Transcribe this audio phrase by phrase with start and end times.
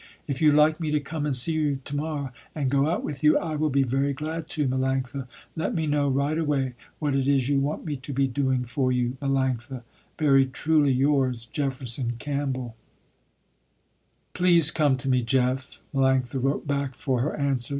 [0.27, 3.23] If you like me to come and see you to morrow, and go out with
[3.23, 5.27] you, I will be very glad to, Melanctha.
[5.55, 8.91] Let me know right away, what it is you want me to be doing for
[8.91, 9.83] you, Melanctha.
[10.17, 12.75] Very truly yours, Jefferson Campbell
[14.33, 17.69] "Please come to me, Jeff." Melanctha wrote back for her answer.